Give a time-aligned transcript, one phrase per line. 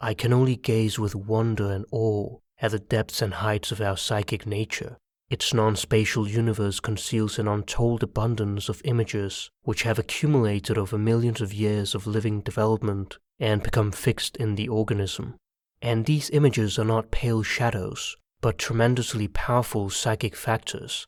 [0.00, 3.96] I can only gaze with wonder and awe at the depths and heights of our
[3.96, 4.98] psychic nature.
[5.28, 11.40] Its non spatial universe conceals an untold abundance of images which have accumulated over millions
[11.40, 15.36] of years of living development and become fixed in the organism.
[15.82, 21.06] And these images are not pale shadows, but tremendously powerful psychic factors.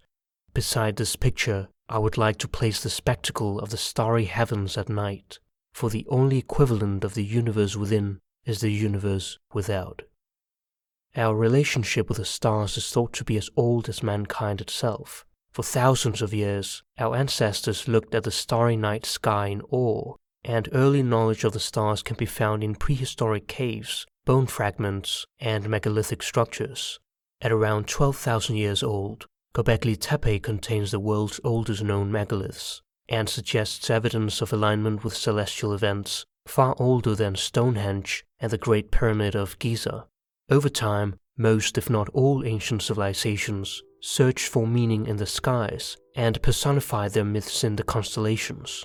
[0.53, 4.89] Beside this picture, I would like to place the spectacle of the starry heavens at
[4.89, 5.39] night,
[5.73, 10.03] for the only equivalent of the universe within is the universe without.
[11.15, 15.27] Our relationship with the stars is thought to be as old as mankind itself.
[15.53, 20.69] For thousands of years, our ancestors looked at the starry night sky in awe, and
[20.73, 26.23] early knowledge of the stars can be found in prehistoric caves, bone fragments, and megalithic
[26.23, 26.99] structures.
[27.43, 33.91] At around 12,000 years old, Göbekli Tepe contains the world's oldest known megaliths and suggests
[33.91, 39.59] evidence of alignment with celestial events far older than Stonehenge and the Great Pyramid of
[39.59, 40.07] Giza.
[40.51, 46.43] Over time, most, if not all, ancient civilizations searched for meaning in the skies and
[46.43, 48.85] personified their myths in the constellations.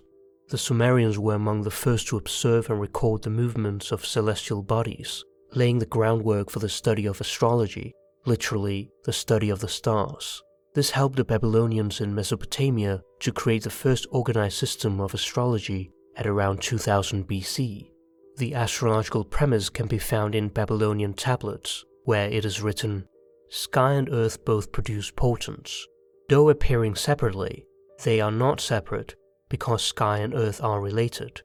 [0.49, 5.23] The Sumerians were among the first to observe and record the movements of celestial bodies,
[5.55, 7.93] laying the groundwork for the study of astrology,
[8.25, 10.41] literally, the study of the stars.
[10.75, 16.27] This helped the Babylonians in Mesopotamia to create the first organized system of astrology at
[16.27, 17.92] around 2000 BC.
[18.37, 23.07] The astrological premise can be found in Babylonian tablets, where it is written
[23.49, 25.87] Sky and earth both produce portents.
[26.29, 27.65] Though appearing separately,
[28.03, 29.15] they are not separate
[29.49, 31.41] because sky and earth are related.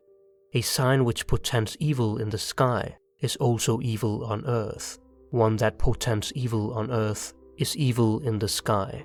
[0.54, 4.98] A sign which portends evil in the sky is also evil on earth.
[5.30, 9.04] One that portends evil on earth is evil in the sky.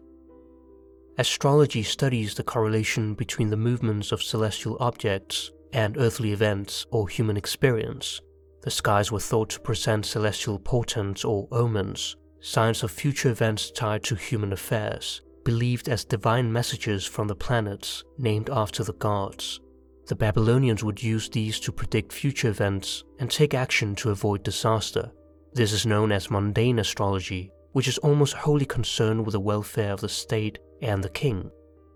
[1.17, 7.35] Astrology studies the correlation between the movements of celestial objects and earthly events or human
[7.35, 8.21] experience.
[8.61, 14.03] The skies were thought to present celestial portents or omens, signs of future events tied
[14.03, 19.59] to human affairs, believed as divine messages from the planets named after the gods.
[20.07, 25.11] The Babylonians would use these to predict future events and take action to avoid disaster.
[25.53, 30.01] This is known as mundane astrology, which is almost wholly concerned with the welfare of
[30.01, 31.49] the state and the king.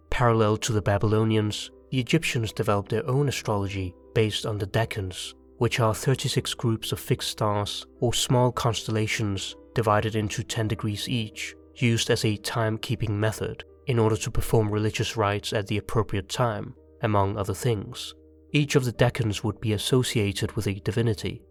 [0.09, 5.79] Parallel to the Babylonians, the Egyptians developed their own astrology based on the decans, which
[5.79, 12.09] are 36 groups of fixed stars or small constellations divided into 10 degrees each, used
[12.09, 17.37] as a timekeeping method in order to perform religious rites at the appropriate time, among
[17.37, 18.13] other things.
[18.51, 21.41] Each of the decans would be associated with a divinity.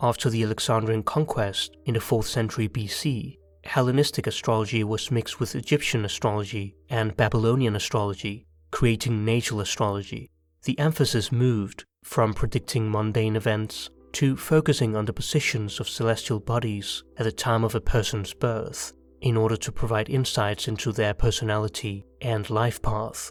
[0.00, 6.04] After the Alexandrian conquest in the 4th century BC, Hellenistic astrology was mixed with Egyptian
[6.04, 10.28] astrology and Babylonian astrology creating natal astrology,
[10.64, 17.04] the emphasis moved from predicting mundane events to focusing on the positions of celestial bodies
[17.16, 22.04] at the time of a person's birth in order to provide insights into their personality
[22.20, 23.30] and life path.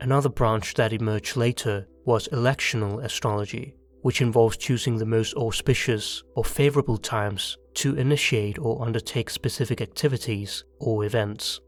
[0.00, 6.44] Another branch that emerged later was electional astrology, which involves choosing the most auspicious or
[6.44, 11.60] favorable times to initiate or undertake specific activities or events.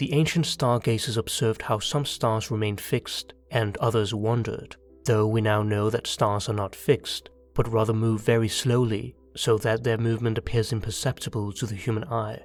[0.00, 5.62] The ancient stargazers observed how some stars remained fixed and others wandered, though we now
[5.62, 10.38] know that stars are not fixed, but rather move very slowly so that their movement
[10.38, 12.42] appears imperceptible to the human eye.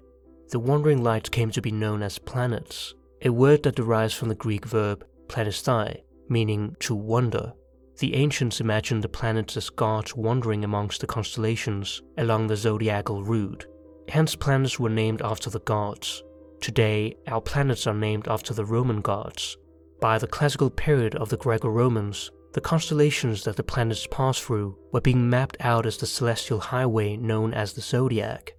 [0.49, 4.35] The wandering lights came to be known as planets, a word that derives from the
[4.35, 7.53] Greek verb planasthai, meaning to wander.
[7.99, 13.65] The ancients imagined the planets as gods wandering amongst the constellations along the zodiacal route.
[14.09, 16.21] Hence, planets were named after the gods,
[16.65, 19.55] Today, our planets are named after the Roman gods.
[20.01, 24.75] By the classical period of the Greco Romans, the constellations that the planets pass through
[24.91, 28.55] were being mapped out as the celestial highway known as the zodiac.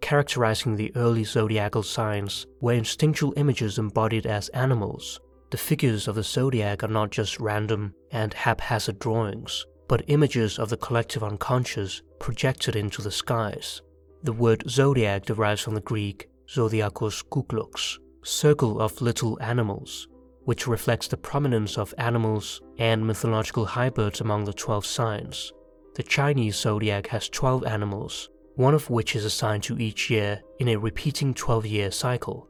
[0.00, 5.20] Characterizing the early zodiacal signs were instinctual images embodied as animals.
[5.52, 10.70] The figures of the zodiac are not just random and haphazard drawings, but images of
[10.70, 13.80] the collective unconscious projected into the skies.
[14.24, 20.08] The word zodiac derives from the Greek Zodiacos Kuklos, circle of little animals,
[20.44, 25.52] which reflects the prominence of animals and mythological hybrids among the 12 signs.
[25.94, 30.68] The Chinese zodiac has 12 animals, one of which is assigned to each year in
[30.68, 32.48] a repeating 12 year cycle.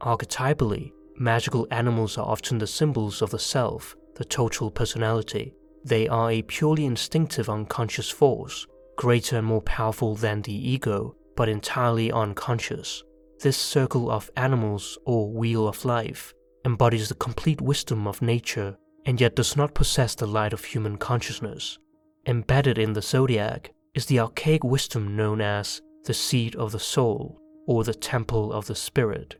[0.00, 5.54] Archetypally, magical animals are often the symbols of the self, the total personality.
[5.84, 11.48] They are a purely instinctive unconscious force, greater and more powerful than the ego, but
[11.48, 13.04] entirely unconscious.
[13.40, 18.76] This circle of animals or wheel of life embodies the complete wisdom of nature
[19.06, 21.78] and yet does not possess the light of human consciousness.
[22.26, 27.40] Embedded in the zodiac is the archaic wisdom known as the seat of the soul
[27.66, 29.36] or the temple of the spirit.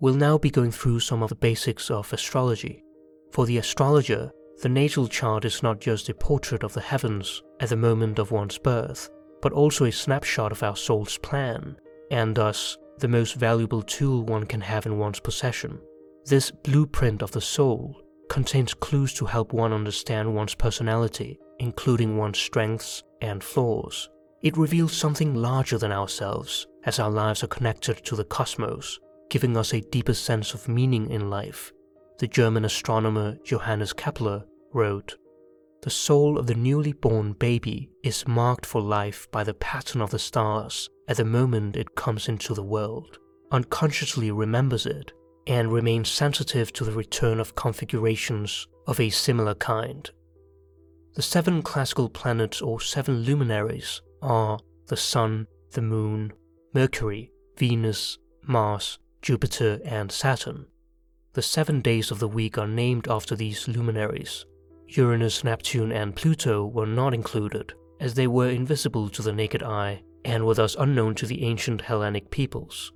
[0.00, 2.82] We'll now be going through some of the basics of astrology.
[3.32, 4.32] For the astrologer,
[4.62, 8.30] the natal chart is not just a portrait of the heavens at the moment of
[8.30, 9.10] one's birth,
[9.42, 11.76] but also a snapshot of our soul's plan,
[12.10, 15.80] and thus the most valuable tool one can have in one's possession.
[16.26, 22.38] This blueprint of the soul contains clues to help one understand one's personality, including one's
[22.38, 24.08] strengths and flaws.
[24.42, 28.98] It reveals something larger than ourselves, as our lives are connected to the cosmos,
[29.28, 31.72] giving us a deeper sense of meaning in life.
[32.18, 35.16] The German astronomer Johannes Kepler wrote,
[35.82, 40.10] The soul of the newly born baby is marked for life by the pattern of
[40.10, 43.18] the stars at the moment it comes into the world,
[43.50, 45.12] unconsciously remembers it,
[45.46, 50.10] and remains sensitive to the return of configurations of a similar kind.
[51.14, 56.32] The seven classical planets or seven luminaries are the Sun, the Moon,
[56.74, 60.66] Mercury, Venus, Mars, Jupiter, and Saturn.
[61.32, 64.44] The seven days of the week are named after these luminaries.
[64.96, 70.02] Uranus, Neptune, and Pluto were not included, as they were invisible to the naked eye
[70.24, 72.92] and were thus unknown to the ancient Hellenic peoples.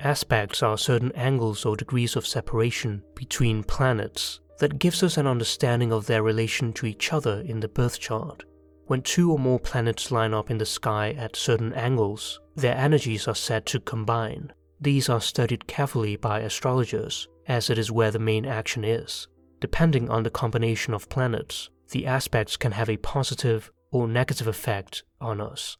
[0.00, 5.92] Aspects are certain angles or degrees of separation between planets that gives us an understanding
[5.92, 8.44] of their relation to each other in the birth chart.
[8.86, 13.26] When two or more planets line up in the sky at certain angles, their energies
[13.26, 14.52] are said to combine.
[14.80, 19.26] These are studied carefully by astrologers, as it is where the main action is.
[19.60, 25.02] Depending on the combination of planets, the aspects can have a positive or negative effect
[25.20, 25.76] on us.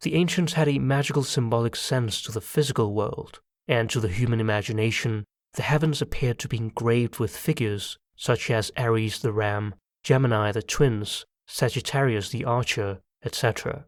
[0.00, 4.40] The ancients had a magical symbolic sense to the physical world, and to the human
[4.40, 5.24] imagination,
[5.54, 10.62] the heavens appeared to be engraved with figures such as Aries the ram, Gemini the
[10.62, 13.86] twins, Sagittarius the archer, etc.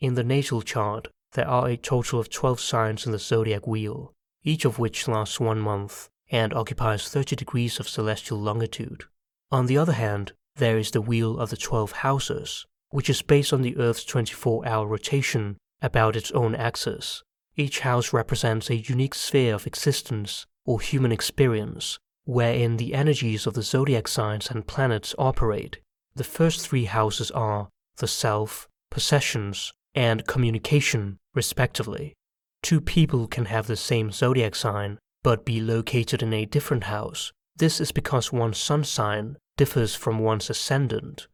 [0.00, 4.14] In the natal chart, there are a total of 12 signs in the zodiac wheel,
[4.44, 9.04] each of which lasts one month and occupies 30 degrees of celestial longitude.
[9.50, 13.52] On the other hand, there is the wheel of the 12 houses, which is based
[13.52, 17.22] on the Earth's 24 hour rotation about its own axis.
[17.56, 23.54] Each house represents a unique sphere of existence or human experience, wherein the energies of
[23.54, 25.78] the zodiac signs and planets operate
[26.18, 32.12] the first three houses are the self, possessions, and communication, respectively.
[32.60, 34.98] Two people can have the same zodiac sign,
[35.28, 37.32] but be located in a different house.
[37.54, 41.26] This is because one's sun sign differs from one's ascendant.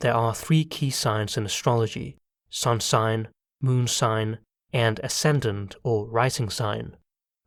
[0.00, 2.18] There are three key signs in astrology
[2.50, 3.28] sun sign,
[3.62, 4.40] moon sign,
[4.70, 6.94] and ascendant or rising sign.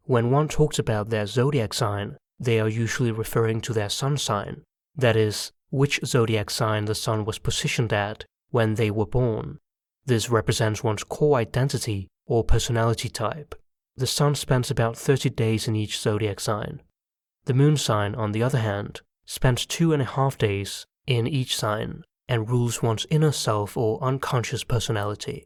[0.06, 4.64] When one talks about their zodiac sign, they are usually referring to their sun sign,
[4.96, 9.60] that is, which zodiac sign the sun was positioned at when they were born.
[10.08, 13.54] This represents one's core identity or personality type.
[14.02, 16.82] The sun spends about 30 days in each zodiac sign.
[17.46, 21.56] The moon sign, on the other hand, spends two and a half days in each
[21.56, 25.46] sign and rules one's inner self or unconscious personality.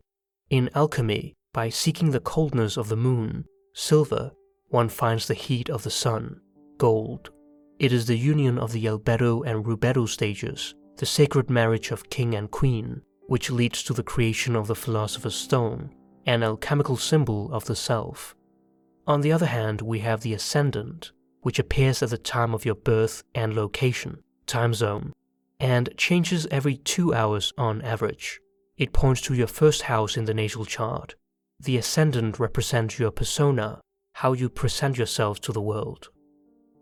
[0.50, 3.44] In alchemy, by seeking the coldness of the moon,
[3.74, 4.32] silver,
[4.70, 6.40] one finds the heat of the sun,
[6.78, 7.32] gold,
[7.78, 12.36] it is the union of the albedo and rubedo stages, the sacred marriage of king
[12.36, 15.94] and queen, which leads to the creation of the philosopher's stone,
[16.26, 18.34] an alchemical symbol of the self.
[19.08, 22.76] On the other hand, we have the ascendant, which appears at the time of your
[22.76, 25.14] birth and location, time zone,
[25.60, 28.40] and changes every two hours on average.
[28.78, 31.16] It points to your first house in the natal chart.
[31.60, 33.80] The ascendant represents your persona,
[34.14, 36.10] how you present yourself to the world.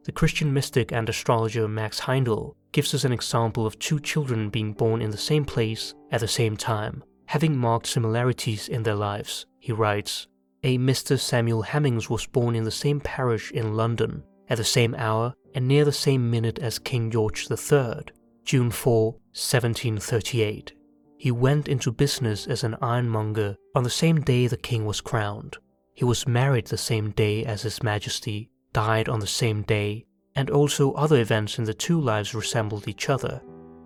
[0.06, 4.74] The Christian mystic and astrologer Max Heindel gives us an example of two children being
[4.74, 9.46] born in the same place at the same time, having marked similarities in their lives.
[9.60, 10.28] He writes,
[10.66, 11.20] A Mr.
[11.20, 15.68] Samuel Hemmings was born in the same parish in London, at the same hour and
[15.68, 18.06] near the same minute as King George III,
[18.46, 20.74] June 4, 1738.
[21.18, 25.58] He went into business as an ironmonger on the same day the king was crowned.
[25.96, 30.06] He was married the same day as His Majesty died on the same day,
[30.36, 33.42] and also other events in the two lives resembled each other.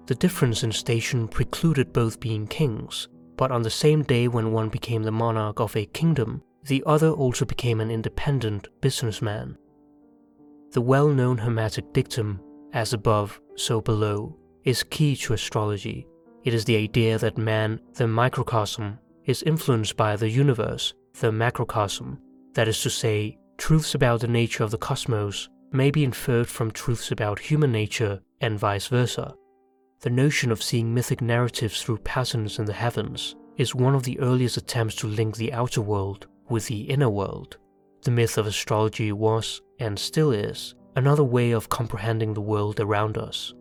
[0.06, 4.70] The difference in station precluded both being kings, but on the same day when one
[4.70, 9.58] became the monarch of a kingdom, the other also became an independent businessman.
[10.72, 12.42] The well known Hermetic dictum,
[12.74, 16.06] as above, so below, is key to astrology.
[16.44, 22.20] It is the idea that man, the microcosm, is influenced by the universe, the macrocosm,
[22.54, 26.72] that is to say, truths about the nature of the cosmos may be inferred from
[26.72, 29.34] truths about human nature and vice versa.
[30.02, 34.20] The notion of seeing mythic narratives through patterns in the heavens is one of the
[34.20, 37.58] earliest attempts to link the outer world with the inner world.
[38.04, 43.18] The myth of astrology was, and still is, another way of comprehending the world around
[43.18, 43.54] us.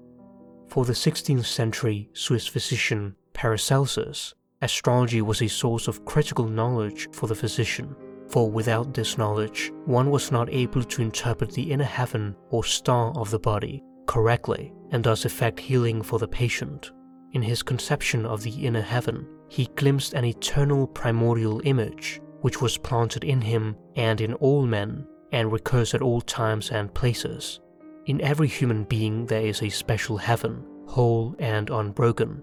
[0.68, 7.26] For the 16th century Swiss physician Paracelsus, astrology was a source of critical knowledge for
[7.26, 7.94] the physician,
[8.28, 13.12] for without this knowledge, one was not able to interpret the inner heaven or star
[13.16, 16.92] of the body correctly and thus effect healing for the patient.
[17.32, 22.76] In his conception of the inner heaven, he glimpsed an eternal primordial image which was
[22.76, 27.60] planted in him and in all men and recurs at all times and places.
[28.06, 32.42] In every human being there is a special heaven, whole and unbroken.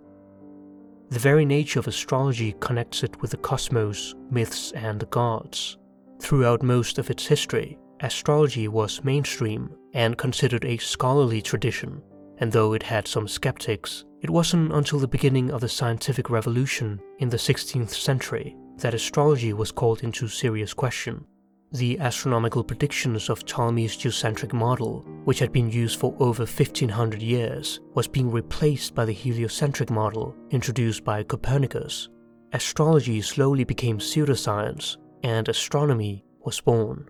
[1.10, 5.78] The very nature of astrology connects it with the cosmos, myths, and the gods.
[6.20, 12.02] Throughout most of its history, astrology was mainstream and considered a scholarly tradition,
[12.40, 17.00] and though it had some skeptics, it wasn't until the beginning of the scientific revolution
[17.20, 21.26] in the 16th century that astrology was called into serious question.
[21.72, 27.80] The astronomical predictions of Ptolemy's geocentric model, which had been used for over 1500 years,
[27.96, 32.10] was being replaced by the heliocentric model introduced by Copernicus.
[32.52, 37.10] Astrology slowly became pseudoscience, and astronomy was born.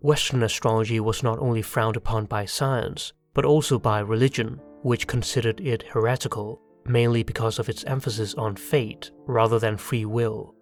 [0.00, 5.60] Western astrology was not only frowned upon by science, but also by religion, which considered
[5.62, 10.53] it heretical, mainly because of its emphasis on fate rather than free will.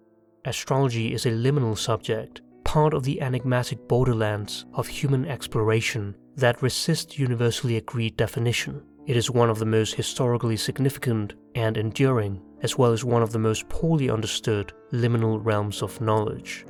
[0.45, 7.17] Astrology is a liminal subject, part of the enigmatic borderlands of human exploration that resist
[7.17, 8.83] universally agreed definition.
[9.05, 13.31] It is one of the most historically significant and enduring, as well as one of
[13.31, 16.65] the most poorly understood liminal realms of knowledge.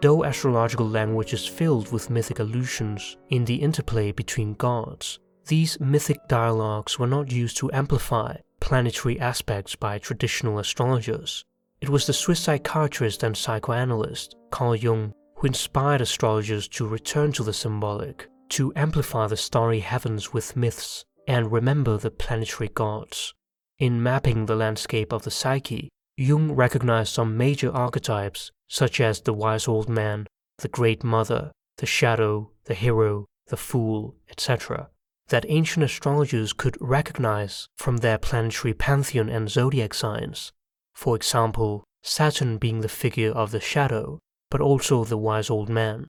[0.00, 6.26] Though astrological language is filled with mythic allusions in the interplay between gods, these mythic
[6.26, 11.44] dialogues were not used to amplify planetary aspects by traditional astrologers.
[11.84, 17.42] It was the Swiss psychiatrist and psychoanalyst Carl Jung who inspired astrologers to return to
[17.42, 18.26] the symbolic,
[18.56, 23.34] to amplify the starry heavens with myths, and remember the planetary gods.
[23.78, 29.34] In mapping the landscape of the psyche, Jung recognized some major archetypes such as the
[29.34, 30.26] wise old man,
[30.60, 34.88] the great mother, the shadow, the hero, the fool, etc.,
[35.28, 40.53] that ancient astrologers could recognize from their planetary pantheon and zodiac signs.
[40.94, 44.20] For example, Saturn being the figure of the shadow,
[44.50, 46.06] but also the wise old man.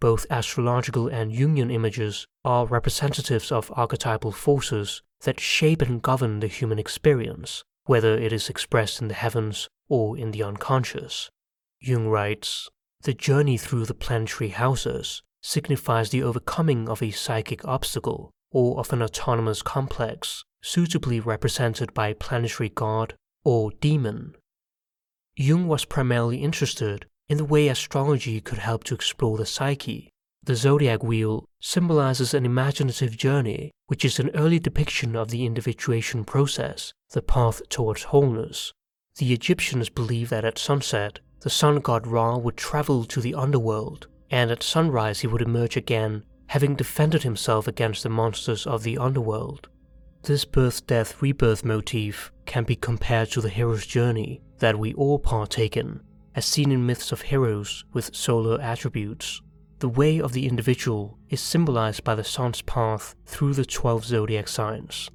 [0.00, 6.48] Both astrological and Jungian images are representatives of archetypal forces that shape and govern the
[6.48, 11.30] human experience, whether it is expressed in the heavens or in the unconscious.
[11.80, 12.68] Jung writes,
[13.02, 18.92] The journey through the planetary houses signifies the overcoming of a psychic obstacle or of
[18.92, 23.14] an autonomous complex, suitably represented by planetary god
[23.46, 24.34] or demon.
[25.36, 30.10] Jung was primarily interested in the way astrology could help to explore the psyche.
[30.42, 36.24] The zodiac wheel symbolizes an imaginative journey, which is an early depiction of the individuation
[36.24, 38.72] process, the path towards wholeness.
[39.18, 44.08] The Egyptians believed that at sunset, the sun god Ra would travel to the underworld,
[44.28, 48.98] and at sunrise he would emerge again, having defended himself against the monsters of the
[48.98, 49.68] underworld.
[50.26, 55.20] This birth death rebirth motif can be compared to the hero's journey that we all
[55.20, 56.00] partake in,
[56.34, 59.40] as seen in myths of heroes with solar attributes.
[59.78, 64.48] The way of the individual is symbolized by the sun's path through the 12 zodiac
[64.48, 65.08] signs.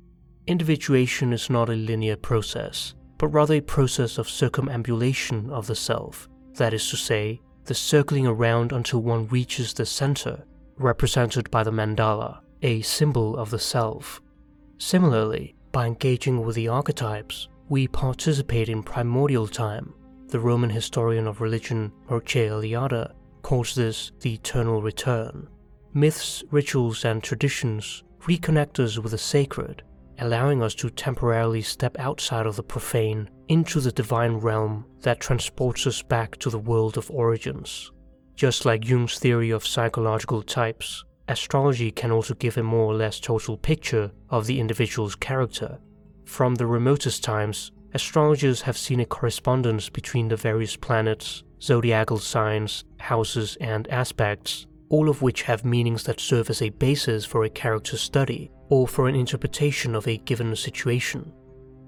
[0.47, 6.29] Individuation is not a linear process, but rather a process of circumambulation of the self,
[6.53, 10.45] that is to say, the circling around until one reaches the center,
[10.77, 14.21] represented by the mandala, a symbol of the self.
[14.81, 19.93] Similarly, by engaging with the archetypes, we participate in primordial time.
[20.29, 25.47] The Roman historian of religion Mircea Eliade calls this the eternal return.
[25.93, 29.83] Myths, rituals, and traditions reconnect us with the sacred
[30.21, 35.85] allowing us to temporarily step outside of the profane into the divine realm that transports
[35.87, 37.91] us back to the world of origins.
[38.35, 43.19] Just like Jung's theory of psychological types, astrology can also give a more or less
[43.19, 45.79] total picture of the individual's character.
[46.25, 52.83] From the remotest times, astrologers have seen a correspondence between the various planets, zodiacal signs,
[52.99, 57.49] houses, and aspects, all of which have meanings that serve as a basis for a
[57.49, 61.31] character study or for an interpretation of a given situation.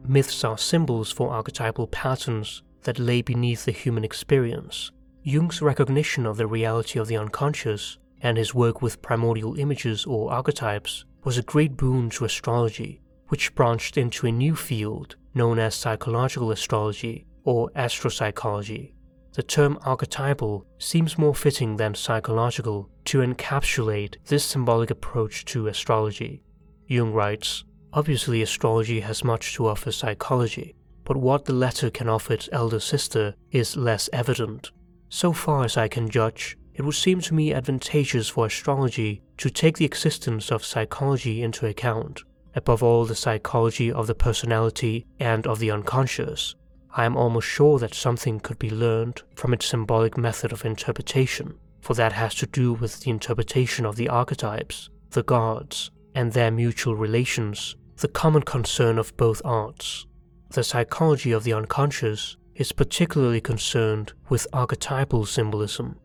[0.06, 4.92] Myths are symbols for archetypal patterns that lay beneath the human experience.
[5.24, 10.32] Jung's recognition of the reality of the unconscious and his work with primordial images or
[10.32, 15.76] archetypes was a great boon to astrology, which branched into a new field known as
[15.76, 18.94] psychological astrology or astropsychology.
[19.34, 26.44] The term archetypal seems more fitting than psychological to encapsulate this symbolic approach to astrology.
[26.88, 27.64] Jung writes
[27.94, 32.80] Obviously, astrology has much to offer psychology, but what the latter can offer its elder
[32.80, 34.72] sister is less evident.
[35.10, 39.50] So far as I can judge, it would seem to me advantageous for astrology to
[39.50, 42.24] take the existence of psychology into account,
[42.56, 46.56] above all the psychology of the personality and of the unconscious.
[46.96, 51.56] I am almost sure that something could be learned from its symbolic method of interpretation,
[51.82, 56.52] for that has to do with the interpretation of the archetypes, the gods, and their
[56.52, 60.06] mutual relations, the common concern of both arts.
[60.52, 66.00] The psychology of the unconscious is particularly concerned with archetypal symbolism.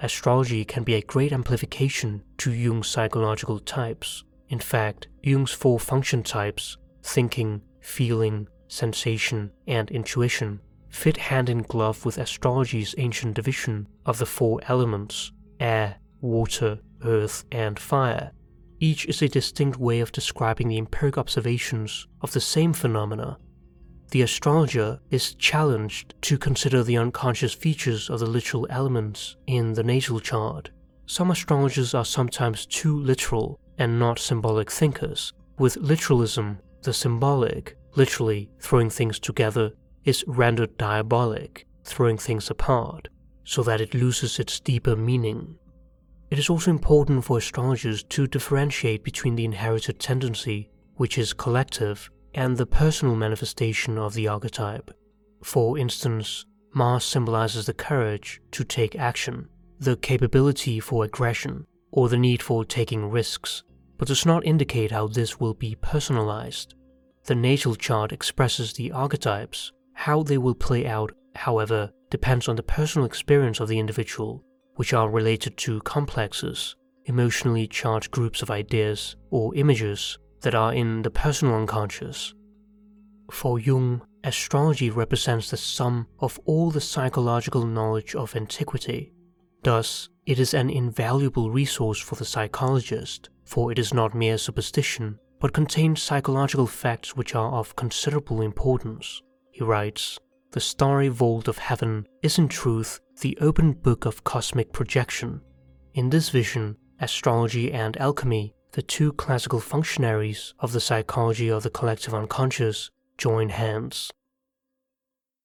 [0.00, 4.24] Astrology can be a great amplification to Jung's psychological types.
[4.48, 12.04] In fact, Jung's four function types thinking, feeling, sensation, and intuition fit hand in glove
[12.04, 18.32] with astrology's ancient division of the four elements air, water, earth, and fire.
[18.78, 23.38] Each is a distinct way of describing the empiric observations of the same phenomena
[24.10, 29.82] the astrologer is challenged to consider the unconscious features of the literal elements in the
[29.82, 30.70] natal chart.
[31.06, 35.32] Some astrologers are sometimes too literal and not symbolic thinkers.
[35.58, 39.72] With literalism, the symbolic, literally throwing things together,
[40.04, 43.08] is rendered diabolic, throwing things apart,
[43.44, 45.56] so that it loses its deeper meaning.
[46.30, 52.10] It is also important for astrologers to differentiate between the inherited tendency, which is collective,
[52.36, 54.90] and the personal manifestation of the archetype.
[55.42, 59.48] For instance, Mars symbolizes the courage to take action,
[59.80, 63.62] the capability for aggression, or the need for taking risks,
[63.96, 66.74] but does not indicate how this will be personalized.
[67.24, 69.72] The natal chart expresses the archetypes.
[69.94, 74.44] How they will play out, however, depends on the personal experience of the individual,
[74.74, 81.02] which are related to complexes, emotionally charged groups of ideas or images that are in
[81.02, 82.32] the personal unconscious.
[83.32, 89.12] For Jung, astrology represents the sum of all the psychological knowledge of antiquity.
[89.64, 95.18] Thus, it is an invaluable resource for the psychologist, for it is not mere superstition,
[95.40, 99.20] but contains psychological facts which are of considerable importance.
[99.50, 100.16] He writes,
[100.52, 105.40] The starry vault of heaven is in truth the open book of cosmic projection.
[105.94, 111.70] In this vision, astrology and alchemy the two classical functionaries of the psychology of the
[111.70, 114.12] collective unconscious join hands.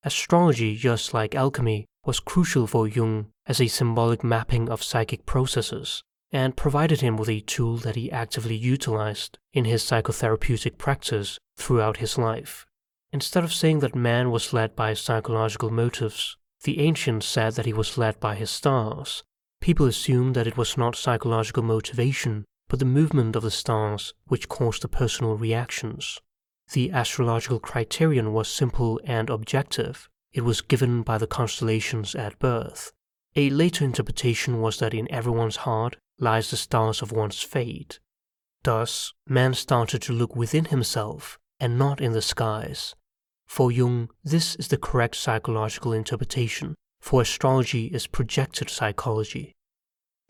[0.03, 6.03] Astrology, just like alchemy, was crucial for Jung as a symbolic mapping of psychic processes
[6.31, 11.97] and provided him with a tool that he actively utilized in his psychotherapeutic practice throughout
[11.97, 12.65] his life.
[13.13, 17.73] Instead of saying that man was led by psychological motives, the ancients said that he
[17.73, 19.23] was led by his stars.
[19.59, 24.47] People assumed that it was not psychological motivation, but the movement of the stars which
[24.47, 26.21] caused the personal reactions.
[26.71, 30.07] The astrological criterion was simple and objective.
[30.31, 32.93] It was given by the constellations at birth.
[33.35, 37.99] A later interpretation was that in everyone's heart lies the stars of one's fate.
[38.63, 42.95] Thus, man started to look within himself and not in the skies.
[43.47, 49.57] For Jung, this is the correct psychological interpretation, for astrology is projected psychology.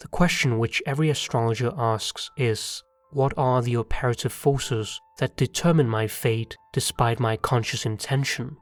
[0.02, 6.08] The question which every astrologer asks is What are the operative forces that determine my
[6.08, 8.58] fate despite my conscious intention?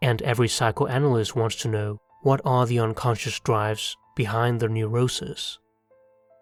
[0.00, 5.58] And every psychoanalyst wants to know what are the unconscious drives behind the neurosis?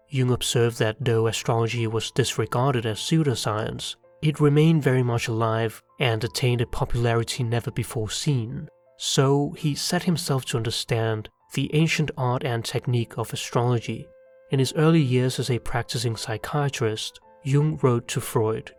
[0.09, 6.23] Jung observed that though astrology was disregarded as pseudoscience, it remained very much alive and
[6.23, 8.69] attained a popularity never before seen.
[8.95, 14.07] So he set himself to understand the ancient art and technique of astrology
[14.51, 18.73] in his early years as a practicing psychiatrist, Jung wrote to Freud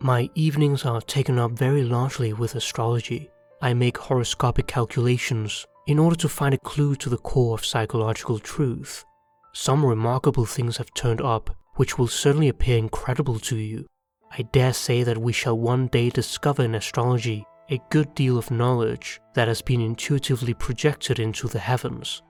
[0.00, 3.30] My evenings are taken up very largely with astrology.
[3.62, 8.38] I make horoscopic calculations in order to find a clue to the core of psychological
[8.38, 9.04] truth.
[9.52, 13.86] Some remarkable things have turned up which will certainly appear incredible to you.
[14.30, 18.50] I dare say that we shall one day discover in astrology a good deal of
[18.50, 22.22] knowledge that has been intuitively projected into the heavens.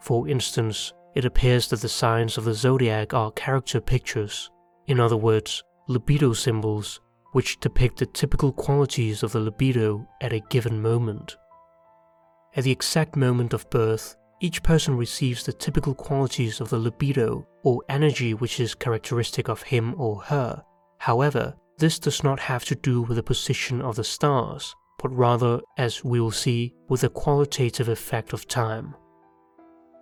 [0.00, 4.52] For instance, it appears that the signs of the zodiac are character pictures,
[4.86, 7.00] in other words, libido symbols,
[7.32, 11.36] which depict the typical qualities of the libido at a given moment.
[12.54, 17.44] At the exact moment of birth, each person receives the typical qualities of the libido
[17.64, 20.62] or energy which is characteristic of him or her.
[20.98, 25.62] However, this does not have to do with the position of the stars, but rather,
[25.78, 28.94] as we will see, with the qualitative effect of time.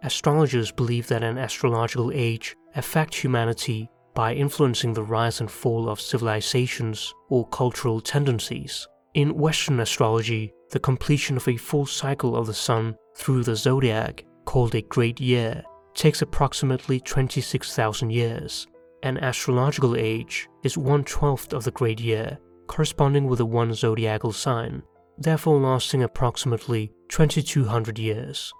[0.06, 6.00] Astrologers believe that an astrological age affects humanity by influencing the rise and fall of
[6.00, 8.86] civilizations or cultural tendencies.
[9.14, 14.24] In Western astrology, the completion of a full cycle of the sun through the zodiac,
[14.44, 15.64] called a great year,
[15.94, 18.68] takes approximately 26,000 years.
[19.02, 22.38] An astrological age is one twelfth of the great year,
[22.68, 24.84] corresponding with the one zodiacal sign,
[25.18, 28.52] therefore lasting approximately 2200 years.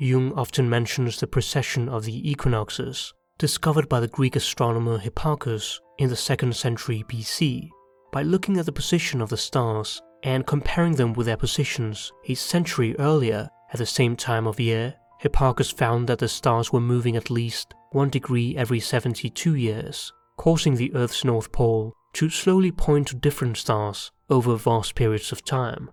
[0.00, 6.08] Jung often mentions the precession of the equinoxes, discovered by the Greek astronomer Hipparchus in
[6.08, 7.68] the 2nd century BC.
[8.12, 12.34] By looking at the position of the stars and comparing them with their positions a
[12.34, 17.16] century earlier at the same time of year, Hipparchus found that the stars were moving
[17.16, 23.08] at least one degree every 72 years, causing the Earth's North Pole to slowly point
[23.08, 25.90] to different stars over vast periods of time.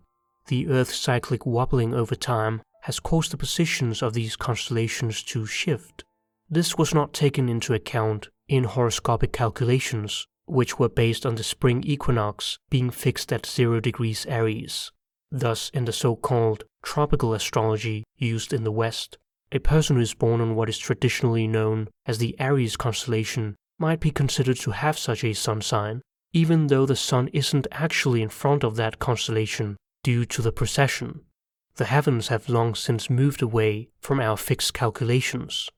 [0.48, 6.04] The Earth's cyclic wobbling over time has caused the positions of these constellations to shift.
[6.48, 11.84] This was not taken into account in horoscopic calculations, which were based on the spring
[11.84, 14.92] equinox being fixed at 0 degrees Aries.
[15.32, 19.18] Thus, in the so called tropical astrology used in the West,
[19.52, 24.00] a person who is born on what is traditionally known as the Aries constellation might
[24.00, 28.30] be considered to have such a sun sign, even though the sun isn't actually in
[28.30, 31.22] front of that constellation due to the precession.
[31.78, 35.70] The heavens have long since moved away from our fixed calculations.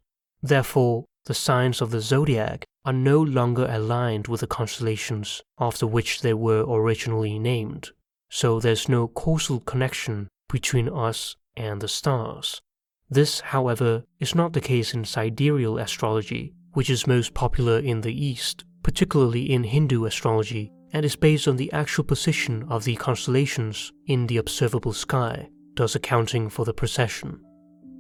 [0.42, 6.22] Therefore, the signs of the zodiac are no longer aligned with the constellations after which
[6.22, 7.90] they were originally named,
[8.30, 12.62] so there's no causal connection between us and the stars.
[13.10, 18.14] This, however, is not the case in sidereal astrology, which is most popular in the
[18.14, 23.92] East, particularly in Hindu astrology, and is based on the actual position of the constellations
[24.06, 27.40] in the observable sky, thus accounting for the precession.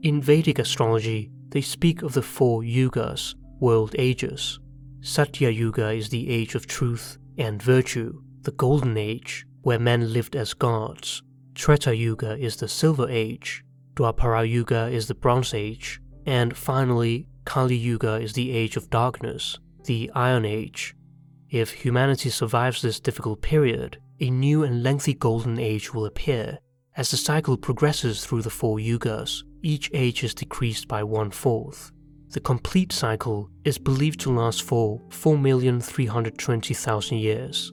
[0.03, 4.59] In Vedic astrology, they speak of the four yugas, world ages.
[5.01, 10.35] Satya Yuga is the age of truth and virtue, the golden age, where men lived
[10.35, 11.23] as gods.
[11.55, 13.63] Treta Yuga is the silver age,
[13.97, 19.57] Dwapara Yuga is the bronze age, and finally, Kali Yuga is the age of darkness,
[19.85, 20.95] the iron age.
[21.49, 26.59] If humanity survives this difficult period, a new and lengthy golden age will appear.
[26.97, 31.91] As the cycle progresses through the four yugas, each age is decreased by one fourth.
[32.31, 37.71] The complete cycle is believed to last for 4,320,000 years.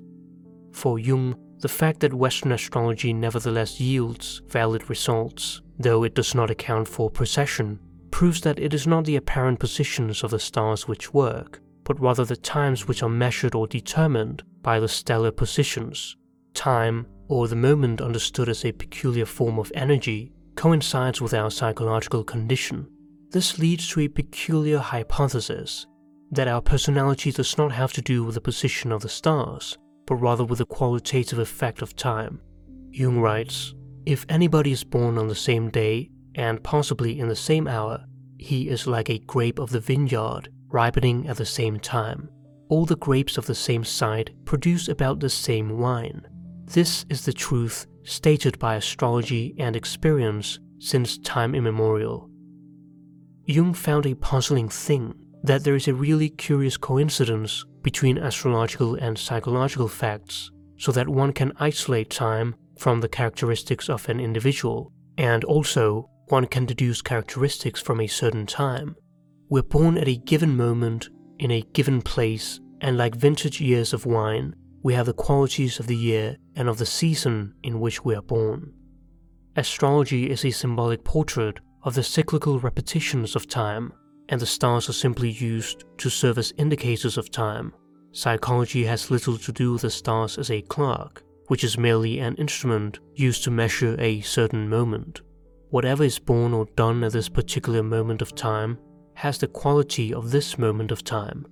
[0.73, 6.51] For Jung, the fact that Western astrology nevertheless yields valid results, though it does not
[6.51, 11.15] account for precession, proves that it is not the apparent positions of the stars which
[11.15, 16.15] work, but rather the times which are measured or determined by the stellar positions.
[16.53, 22.25] Time, or the moment understood as a peculiar form of energy, coincides with our psychological
[22.25, 22.87] condition.
[23.31, 25.87] This leads to a peculiar hypothesis
[26.31, 30.17] that our personality does not have to do with the position of the stars, but
[30.17, 32.41] rather with the qualitative effect of time.
[32.91, 33.75] Jung writes
[34.07, 38.05] If anybody is born on the same day, and possibly in the same hour,
[38.39, 42.29] he is like a grape of the vineyard, ripening at the same time.
[42.69, 46.27] All the grapes of the same side produce about the same wine.
[46.67, 52.31] This is the truth stated by astrology and experience since time immemorial.
[53.47, 59.19] Jung found a puzzling thing that there is a really curious coincidence between astrological and
[59.19, 65.45] psychological facts, so that one can isolate time from the characteristics of an individual, and
[65.45, 68.97] also one can deduce characteristics from a certain time.
[69.51, 74.07] We're born at a given moment, in a given place, and like vintage years of
[74.07, 78.15] wine, we have the qualities of the year and of the season in which we
[78.15, 78.71] are born.
[79.57, 83.91] Astrology is a symbolic portrait of the cyclical repetitions of time,
[84.29, 87.73] and the stars are simply used to serve as indicators of time.
[88.13, 92.35] Psychology has little to do with the stars as a clock, which is merely an
[92.35, 95.23] instrument used to measure a certain moment.
[95.71, 98.79] Whatever is born or done at this particular moment of time
[99.15, 101.47] has the quality of this moment of time.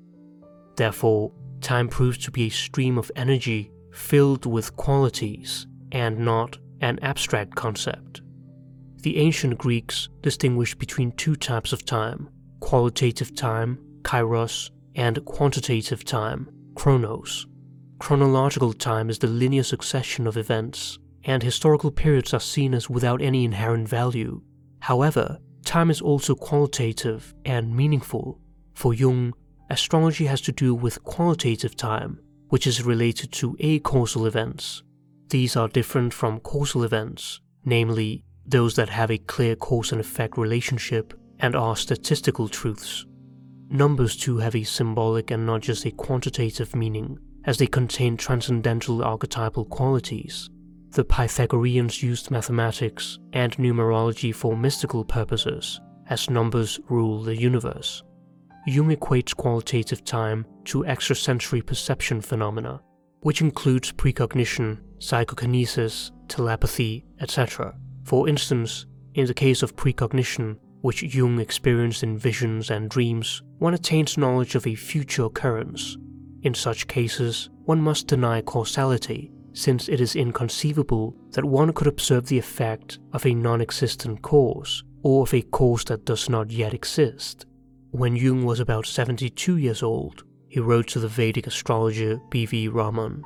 [0.76, 6.98] Therefore, time proves to be a stream of energy filled with qualities and not an
[7.02, 8.20] abstract concept.
[9.02, 12.28] The ancient Greeks distinguished between two types of time
[12.60, 17.46] qualitative time, kairos, and quantitative time, chronos.
[17.98, 23.20] Chronological time is the linear succession of events, and historical periods are seen as without
[23.20, 24.40] any inherent value.
[24.80, 28.40] However, time is also qualitative and meaningful.
[28.74, 29.34] For Jung,
[29.72, 34.82] astrology has to do with qualitative time, which is related to acausal events.
[35.30, 40.36] these are different from causal events, namely, those that have a clear cause and effect
[40.36, 43.06] relationship and are statistical truths.
[43.70, 49.02] Numbers too have a symbolic and not just a quantitative meaning, as they contain transcendental
[49.02, 50.50] archetypal qualities.
[50.90, 58.02] The Pythagoreans used mathematics and numerology for mystical purposes, as numbers rule the universe.
[58.66, 62.80] Jung equates qualitative time to extrasensory perception phenomena,
[63.20, 67.74] which includes precognition, psychokinesis, telepathy, etc.
[68.04, 73.74] For instance, in the case of precognition, which Jung experienced in visions and dreams, one
[73.74, 75.96] attains knowledge of a future occurrence.
[76.42, 82.26] In such cases, one must deny causality, since it is inconceivable that one could observe
[82.26, 86.74] the effect of a non existent cause, or of a cause that does not yet
[86.74, 87.46] exist.
[87.92, 92.68] When Jung was about 72 years old, he wrote to the Vedic astrologer B.V.
[92.68, 93.22] Raman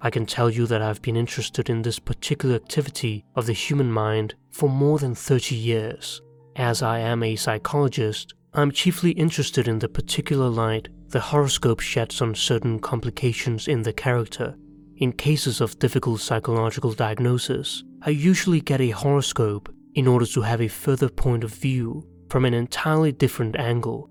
[0.00, 3.92] I can tell you that I've been interested in this particular activity of the human
[3.92, 6.20] mind for more than 30 years.
[6.56, 12.20] As I am a psychologist, I'm chiefly interested in the particular light the horoscope sheds
[12.20, 14.56] on certain complications in the character.
[14.96, 20.60] In cases of difficult psychological diagnosis, I usually get a horoscope in order to have
[20.60, 24.10] a further point of view from an entirely different angle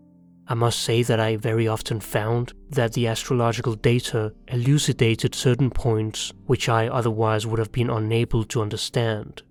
[0.50, 6.32] I must say that I very often found that the astrological data elucidated certain points
[6.46, 9.44] which I otherwise would have been unable to understand.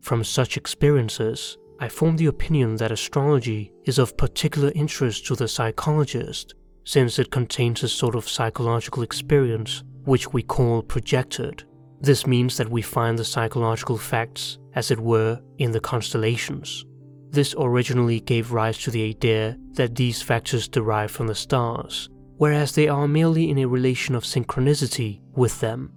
[0.00, 5.46] From such experiences, I formed the opinion that astrology is of particular interest to the
[5.46, 11.64] psychologist, since it contains a sort of psychological experience which we call projected.
[12.00, 16.86] This means that we find the psychological facts, as it were, in the constellations.
[17.32, 22.74] This originally gave rise to the idea that these factors derive from the stars, whereas
[22.74, 25.92] they are merely in a relation of synchronicity with them.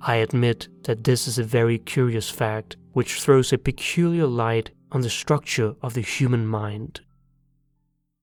[0.00, 5.02] I admit that this is a very curious fact which throws a peculiar light on
[5.02, 7.00] the structure of the human mind.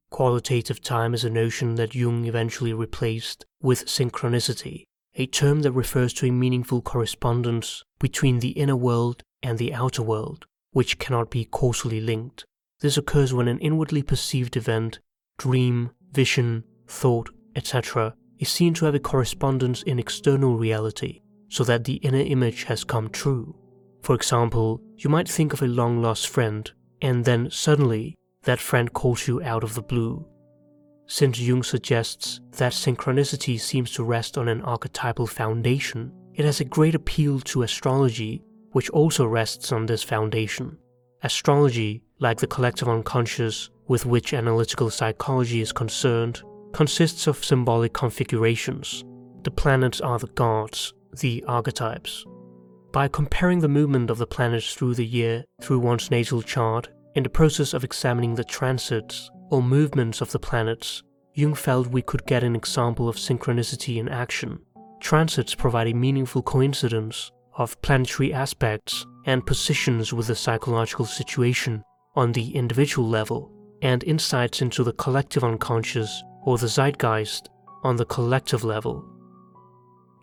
[0.10, 6.14] Qualitative time is a notion that Jung eventually replaced with synchronicity, a term that refers
[6.14, 11.46] to a meaningful correspondence between the inner world and the outer world, which cannot be
[11.46, 12.46] causally linked.
[12.86, 15.00] This occurs when an inwardly perceived event,
[15.40, 21.86] dream, vision, thought, etc., is seen to have a correspondence in external reality, so that
[21.86, 23.56] the inner image has come true.
[24.04, 26.72] For example, you might think of a long lost friend,
[27.02, 30.24] and then suddenly that friend calls you out of the blue.
[31.08, 36.66] Since Jung suggests that synchronicity seems to rest on an archetypal foundation, it has a
[36.66, 38.44] great appeal to astrology,
[38.74, 40.78] which also rests on this foundation.
[41.24, 46.42] Astrology like the collective unconscious with which analytical psychology is concerned,
[46.74, 49.04] consists of symbolic configurations.
[49.44, 52.26] The planets are the gods, the archetypes.
[52.92, 57.24] By comparing the movement of the planets through the year through one's natal chart, in
[57.24, 62.26] the process of examining the transits or movements of the planets, Jung felt we could
[62.26, 64.60] get an example of synchronicity in action.
[65.02, 71.84] Transits provide a meaningful coincidence of planetary aspects and positions with the psychological situation
[72.16, 73.52] on the individual level
[73.82, 77.50] and insights into the collective unconscious or the zeitgeist
[77.84, 79.06] on the collective level.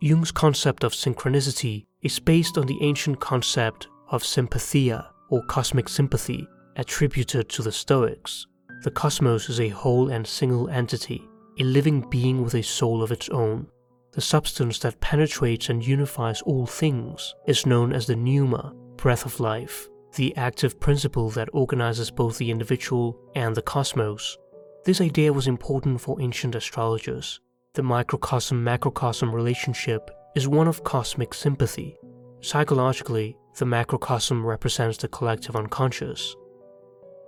[0.00, 6.46] Jung's concept of synchronicity is based on the ancient concept of sympatheia or cosmic sympathy
[6.76, 8.46] attributed to the Stoics.
[8.82, 11.22] The cosmos is a whole and single entity,
[11.60, 13.68] a living being with a soul of its own.
[14.12, 19.38] The substance that penetrates and unifies all things is known as the pneuma, breath of
[19.38, 24.36] life the active principle that organizes both the individual and the cosmos.
[24.84, 27.40] This idea was important for ancient astrologers.
[27.74, 31.96] The microcosm macrocosm relationship is one of cosmic sympathy.
[32.40, 36.34] Psychologically, the macrocosm represents the collective unconscious.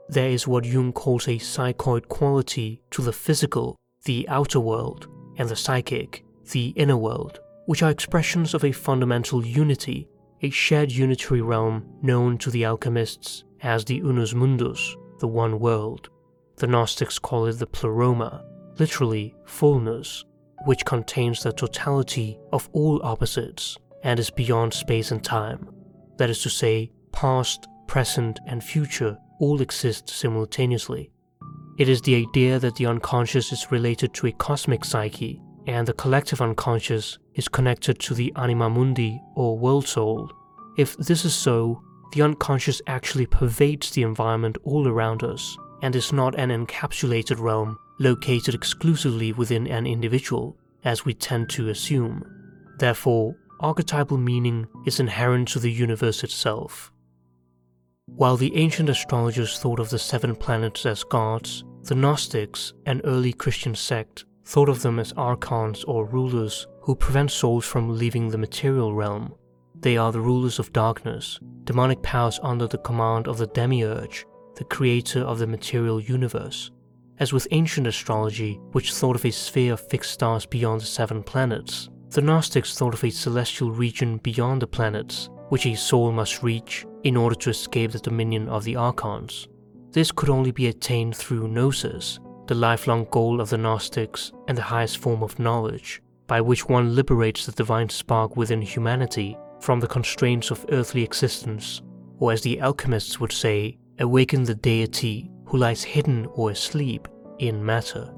[0.08, 5.48] There is what Jung calls a psychoid quality to the physical, the outer world, and
[5.48, 10.08] the psychic, the inner world, which are expressions of a fundamental unity
[10.44, 16.10] a shared unitary realm known to the alchemists as the unus mundus, the one world.
[16.56, 18.44] The Gnostics call it the pleroma,
[18.78, 20.22] literally fullness,
[20.66, 25.66] which contains the totality of all opposites and is beyond space and time.
[26.18, 31.10] That is to say, past, present, and future all exist simultaneously.
[31.78, 35.92] It is the idea that the unconscious is related to a cosmic psyche and the
[35.92, 40.30] collective unconscious is connected to the anima mundi or world soul.
[40.76, 46.12] If this is so, the unconscious actually pervades the environment all around us and is
[46.12, 52.24] not an encapsulated realm located exclusively within an individual, as we tend to assume.
[52.78, 56.90] Therefore, archetypal meaning is inherent to the universe itself.
[58.06, 63.32] While the ancient astrologers thought of the seven planets as gods, the Gnostics, an early
[63.32, 68.38] Christian sect, thought of them as archons or rulers who prevent souls from leaving the
[68.38, 69.34] material realm.
[69.80, 74.26] They are the rulers of darkness, demonic powers under the command of the demiurge,
[74.56, 76.70] the creator of the material universe.
[77.18, 81.22] As with ancient astrology, which thought of a sphere of fixed stars beyond the seven
[81.22, 86.42] planets, the Gnostics thought of a celestial region beyond the planets, which a soul must
[86.42, 89.48] reach in order to escape the dominion of the archons.
[89.90, 94.62] This could only be attained through gnosis, the lifelong goal of the Gnostics and the
[94.62, 99.86] highest form of knowledge, by which one liberates the divine spark within humanity from the
[99.86, 101.82] constraints of earthly existence,
[102.18, 107.64] or as the alchemists would say, awaken the deity who lies hidden or asleep in
[107.64, 108.12] matter.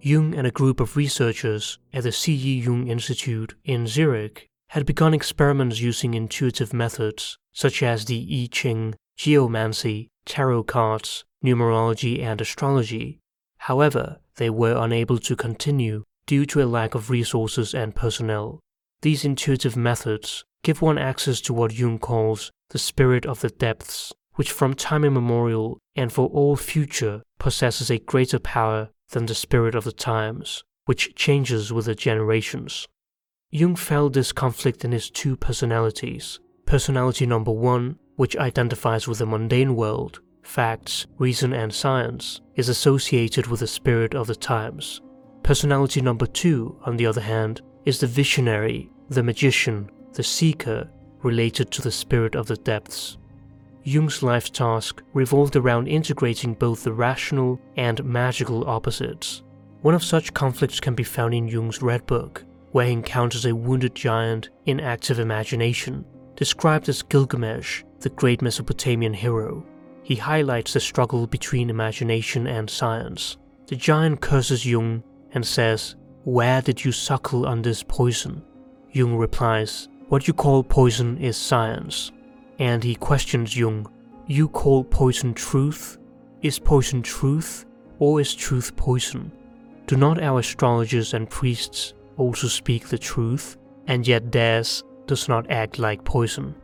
[0.00, 2.60] Jung and a group of researchers at the C.G.
[2.60, 8.94] Jung Institute in Zurich had begun experiments using intuitive methods such as the I Ching,
[9.16, 13.18] geomancy, tarot cards, numerology, and astrology.
[13.58, 18.60] However, they were unable to continue due to a lack of resources and personnel.
[19.02, 24.12] These intuitive methods give one access to what Jung calls the spirit of the depths,
[24.34, 29.74] which from time immemorial and for all future possesses a greater power than the spirit
[29.74, 32.86] of the times, which changes with the generations.
[33.50, 36.40] Jung felt this conflict in his two personalities.
[36.64, 43.46] Personality number one, which identifies with the mundane world, facts, reason, and science, is associated
[43.46, 45.00] with the spirit of the times.
[45.42, 50.88] Personality number two, on the other hand, is the visionary, the magician, the seeker,
[51.22, 53.16] related to the spirit of the depths.
[53.84, 59.42] Jung's life task revolved around integrating both the rational and magical opposites.
[59.80, 63.54] One of such conflicts can be found in Jung's Red Book, where he encounters a
[63.54, 66.04] wounded giant in active imagination,
[66.36, 69.66] described as Gilgamesh, the great Mesopotamian hero.
[70.12, 73.38] He highlights the struggle between imagination and science.
[73.66, 78.42] The giant curses Jung and says, Where did you suckle on this poison?
[78.90, 82.12] Jung replies, What you call poison is science
[82.58, 83.90] and he questions Jung
[84.26, 85.96] You call poison truth?
[86.42, 87.64] Is poison truth,
[87.98, 89.32] or is truth poison?
[89.86, 95.50] Do not our astrologers and priests also speak the truth, and yet theirs does not
[95.50, 96.54] act like poison?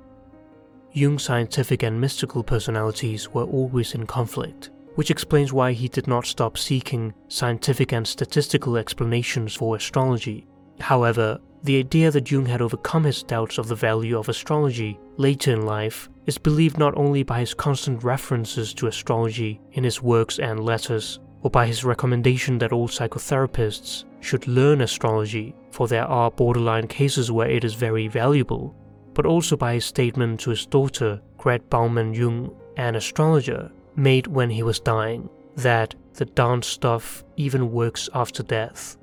[0.92, 6.26] Jung's scientific and mystical personalities were always in conflict, which explains why he did not
[6.26, 10.46] stop seeking scientific and statistical explanations for astrology.
[10.80, 15.52] However, the idea that Jung had overcome his doubts of the value of astrology later
[15.52, 20.38] in life is believed not only by his constant references to astrology in his works
[20.38, 26.30] and letters, or by his recommendation that all psychotherapists should learn astrology, for there are
[26.30, 28.74] borderline cases where it is very valuable,
[29.18, 34.48] but also by his statement to his daughter, Gret Baumann Jung, an astrologer, made when
[34.48, 38.96] he was dying, that the darn stuff even works after death.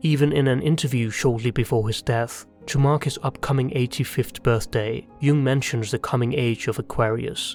[0.00, 5.44] Even in an interview shortly before his death, to mark his upcoming 85th birthday, Jung
[5.44, 7.54] mentions the coming age of Aquarius.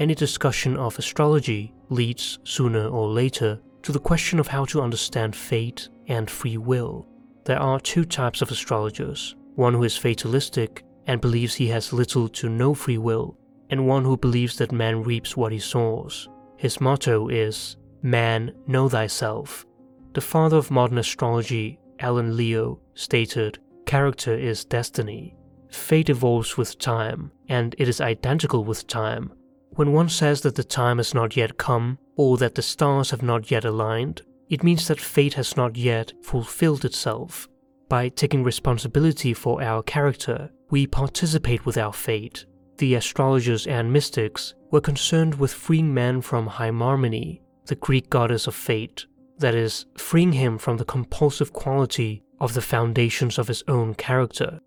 [0.00, 5.36] Any discussion of astrology leads, sooner or later, to the question of how to understand
[5.36, 7.06] fate and free will.
[7.44, 12.28] There are two types of astrologers one who is fatalistic and believes he has little
[12.28, 13.36] to no free will,
[13.70, 16.28] and one who believes that man reaps what he sows.
[16.56, 19.66] His motto is Man, know thyself,
[20.12, 25.36] the father of modern astrology, Alan Leo, stated Character is destiny.
[25.70, 29.32] Fate evolves with time, and it is identical with time.
[29.70, 33.22] When one says that the time has not yet come, or that the stars have
[33.22, 37.48] not yet aligned, it means that fate has not yet fulfilled itself.
[37.88, 42.44] By taking responsibility for our character, we participate with our fate.
[42.78, 48.54] The astrologers and mystics were concerned with freeing man from Heimarmene, the Greek goddess of
[48.54, 49.06] fate,
[49.38, 54.60] that is, freeing him from the compulsive quality of the foundations of his own character.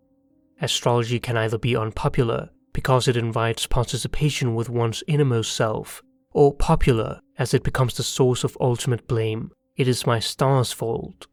[0.62, 6.02] Astrology can either be unpopular because it invites participation with one's innermost self,
[6.32, 9.52] or popular as it becomes the source of ultimate blame.
[9.76, 11.28] It is my star's fault.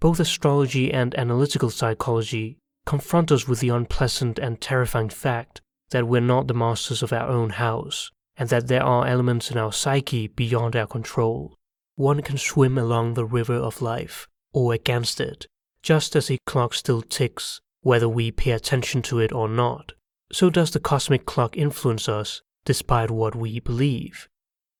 [0.00, 2.58] Both astrology and analytical psychology
[2.88, 5.60] confront us with the unpleasant and terrifying fact
[5.90, 9.58] that we're not the masters of our own house, and that there are elements in
[9.58, 11.54] our psyche beyond our control.
[11.96, 15.46] One can swim along the river of life, or against it,
[15.82, 19.92] just as a clock still ticks, whether we pay attention to it or not.
[20.32, 24.28] So does the cosmic clock influence us, despite what we believe.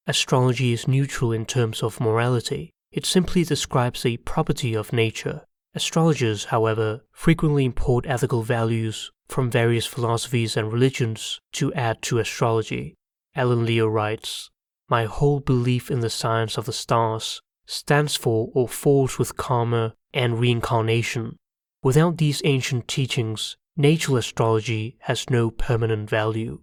[0.06, 2.70] Astrology is neutral in terms of morality.
[2.90, 5.42] It simply describes a property of nature.
[5.74, 12.94] Astrologers, however, frequently import ethical values from various philosophies and religions to add to astrology.
[13.34, 14.50] Alan Leo writes,
[14.88, 19.94] My whole belief in the science of the stars stands for or falls with karma
[20.14, 21.36] and reincarnation.
[21.82, 26.62] Without these ancient teachings, natural astrology has no permanent value.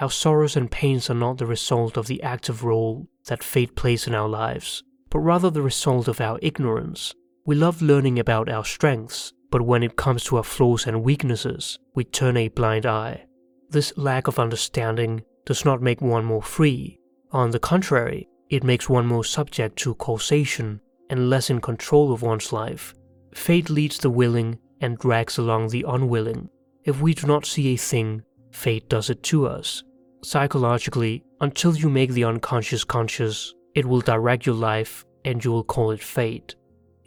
[0.00, 4.06] Our sorrows and pains are not the result of the active role that fate plays
[4.06, 7.14] in our lives, but rather the result of our ignorance.
[7.50, 11.80] We love learning about our strengths, but when it comes to our flaws and weaknesses,
[11.96, 13.26] we turn a blind eye.
[13.68, 17.00] This lack of understanding does not make one more free.
[17.32, 20.80] On the contrary, it makes one more subject to causation
[21.10, 22.94] and less in control of one's life.
[23.34, 26.48] Fate leads the willing and drags along the unwilling.
[26.84, 28.22] If we do not see a thing,
[28.52, 29.82] fate does it to us.
[30.22, 35.64] Psychologically, until you make the unconscious conscious, it will direct your life and you will
[35.64, 36.54] call it fate.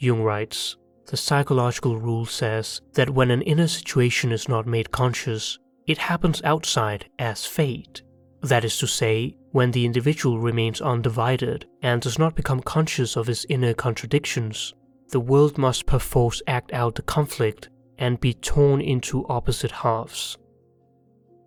[0.04, 0.76] Jung writes,
[1.06, 6.42] the psychological rule says that when an inner situation is not made conscious, it happens
[6.44, 8.02] outside as fate.
[8.42, 13.28] That is to say, when the individual remains undivided and does not become conscious of
[13.28, 14.74] his inner contradictions,
[15.10, 20.38] the world must perforce act out the conflict and be torn into opposite halves.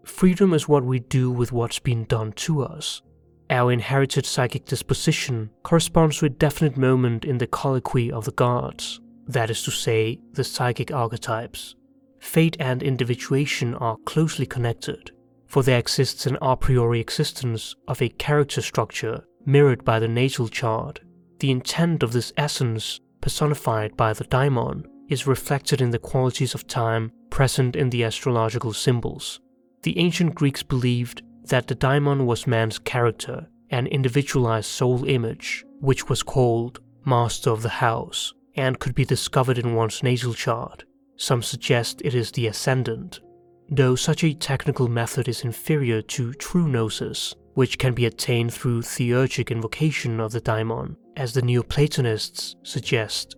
[0.04, 3.02] Freedom is what we do with what's been done to us.
[3.49, 9.01] Our inherited psychic disposition corresponds to a definite moment in the colloquy of the gods,
[9.28, 11.76] that is to say, the psychic archetypes.
[12.18, 15.12] Fate and individuation are closely connected,
[15.47, 20.49] for there exists an a priori existence of a character structure mirrored by the natal
[20.49, 21.01] chart.
[21.38, 26.66] The intent of this essence, personified by the daimon, is reflected in the qualities of
[26.66, 29.38] time present in the astrological symbols.
[29.82, 36.09] The ancient Greeks believed that the daimon was man's character, an individualized soul image, which
[36.09, 40.84] was called master of the house, and could be discovered in one's natal chart.
[41.16, 43.20] Some suggest it is the ascendant,
[43.70, 48.82] though such a technical method is inferior to true gnosis, which can be attained through
[48.82, 53.36] theurgic invocation of the daimon, as the Neoplatonists suggest.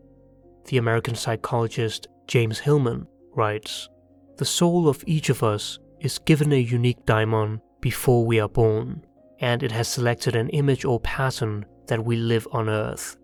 [0.67, 3.89] The American psychologist James Hillman writes
[4.37, 9.05] The soul of each of us is given a unique daimon before we are born,
[9.41, 13.17] and it has selected an image or pattern that we live on Earth.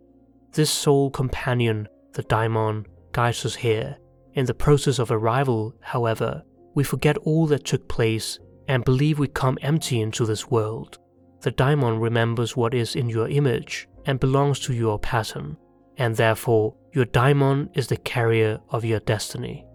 [0.52, 3.96] This soul companion, the daimon, guides us here.
[4.34, 6.42] In the process of arrival, however,
[6.74, 8.38] we forget all that took place
[8.68, 10.98] and believe we come empty into this world.
[11.40, 15.56] The daimon remembers what is in your image and belongs to your pattern,
[15.98, 19.66] and therefore your daimon is the carrier of your destiny.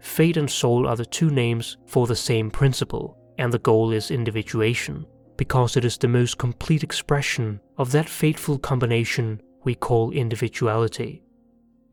[0.00, 4.10] Fate and soul are the two names for the same principle, and the goal is
[4.10, 5.06] individuation,
[5.36, 11.22] because it is the most complete expression of that fateful combination we call individuality.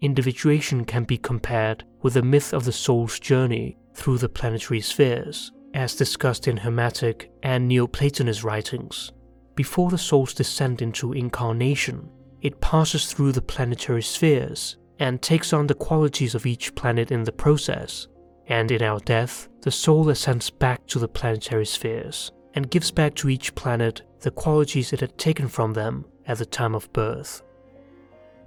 [0.01, 5.51] Individuation can be compared with the myth of the soul's journey through the planetary spheres,
[5.73, 9.11] as discussed in Hermetic and Neoplatonist writings.
[9.55, 12.09] Before the soul's descent into incarnation,
[12.41, 17.23] it passes through the planetary spheres and takes on the qualities of each planet in
[17.23, 18.07] the process.
[18.47, 23.15] And in our death, the soul ascends back to the planetary spheres and gives back
[23.15, 27.41] to each planet the qualities it had taken from them at the time of birth.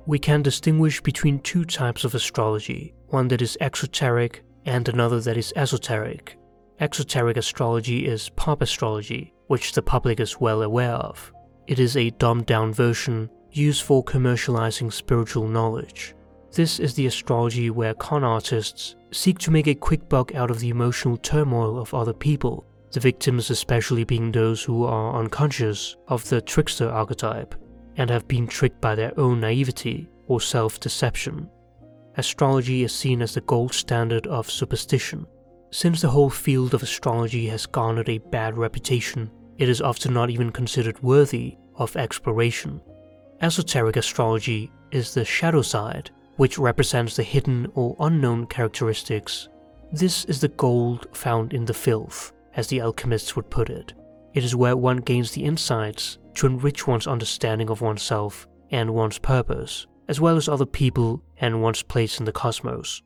[0.06, 5.36] We can distinguish between two types of astrology, one that is exoteric and another that
[5.36, 6.36] is esoteric.
[6.78, 11.32] Exoteric astrology is pop astrology, which the public is well aware of.
[11.66, 16.14] It is a dumbed down version used for commercializing spiritual knowledge.
[16.52, 20.60] This is the astrology where con artists seek to make a quick buck out of
[20.60, 26.28] the emotional turmoil of other people, the victims especially being those who are unconscious of
[26.28, 27.54] the trickster archetype
[27.96, 31.48] and have been tricked by their own naivety or self deception
[32.16, 35.26] astrology is seen as the gold standard of superstition.
[35.70, 40.30] Since the whole field of astrology has garnered a bad reputation, it is often not
[40.30, 42.80] even considered worthy of exploration.
[43.40, 49.48] Esoteric astrology is the shadow side, which represents the hidden or unknown characteristics.
[49.92, 53.92] This is the gold found in the filth, as the alchemists would put it.
[54.34, 59.18] It is where one gains the insights to enrich one's understanding of oneself and one's
[59.18, 63.02] purpose as well as other people and one's place in the cosmos.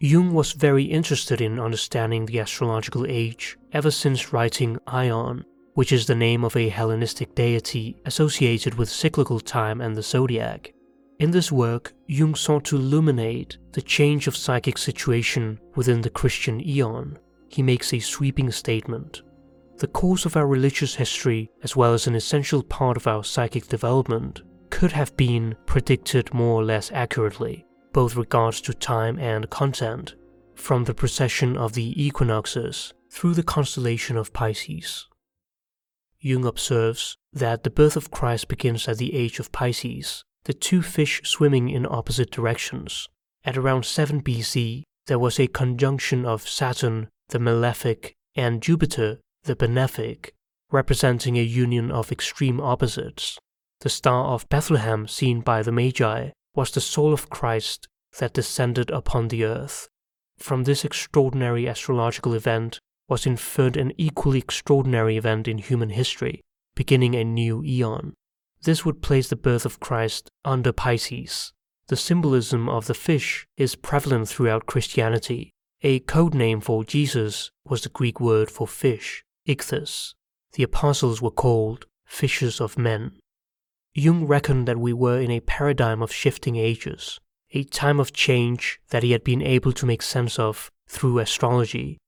[0.00, 5.44] Jung was very interested in understanding the astrological age ever since writing Aion,
[5.74, 10.73] which is the name of a Hellenistic deity associated with cyclical time and the zodiac.
[11.18, 16.60] In this work, Jung sought to illuminate the change of psychic situation within the Christian
[16.60, 17.18] eon.
[17.48, 19.22] He makes a sweeping statement.
[19.78, 23.68] The course of our religious history, as well as an essential part of our psychic
[23.68, 30.16] development, could have been predicted more or less accurately, both regards to time and content,
[30.56, 35.06] from the precession of the equinoxes through the constellation of Pisces.
[36.18, 40.82] Jung observes that the birth of Christ begins at the age of Pisces, the two
[40.82, 43.08] fish swimming in opposite directions.
[43.44, 49.56] At around 7 BC, there was a conjunction of Saturn, the malefic, and Jupiter, the
[49.56, 50.30] benefic,
[50.70, 53.38] representing a union of extreme opposites.
[53.80, 57.86] The star of Bethlehem, seen by the Magi, was the soul of Christ
[58.18, 59.88] that descended upon the earth.
[60.38, 62.78] From this extraordinary astrological event
[63.08, 66.40] was inferred an equally extraordinary event in human history,
[66.74, 68.14] beginning a new eon.
[68.64, 71.52] This would place the birth of Christ under Pisces.
[71.88, 75.52] The symbolism of the fish is prevalent throughout Christianity.
[75.82, 80.14] A code name for Jesus was the Greek word for fish, ichthys.
[80.54, 83.18] The apostles were called fishers of men.
[83.92, 87.20] Jung reckoned that we were in a paradigm of shifting ages,
[87.52, 91.98] a time of change that he had been able to make sense of through astrology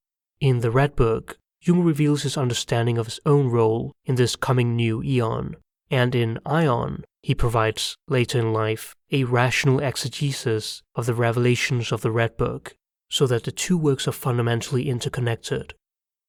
[0.40, 4.76] in the Red Book, Jung reveals his understanding of his own role in this coming
[4.76, 5.56] new eon,
[5.90, 12.02] and in Aion, he provides, later in life, a rational exegesis of the revelations of
[12.02, 12.76] the Red Book,
[13.08, 15.74] so that the two works are fundamentally interconnected.